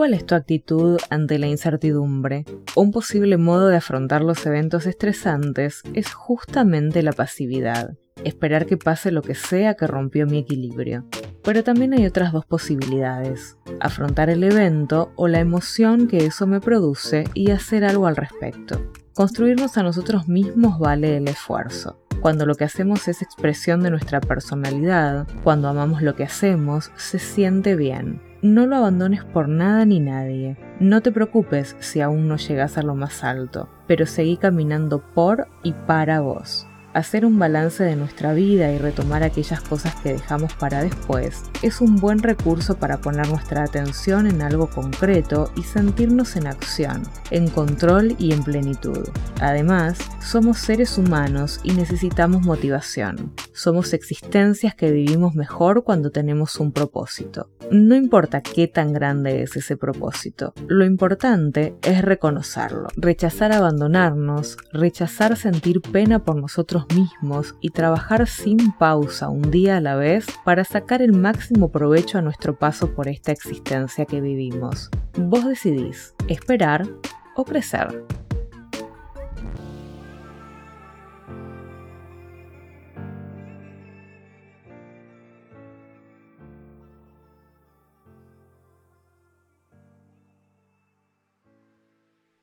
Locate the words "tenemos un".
56.10-56.72